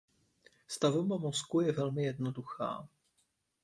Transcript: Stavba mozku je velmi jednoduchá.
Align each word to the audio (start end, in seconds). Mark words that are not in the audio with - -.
Stavba 0.67 1.17
mozku 1.17 1.61
je 1.61 1.71
velmi 1.71 2.03
jednoduchá. 2.03 2.87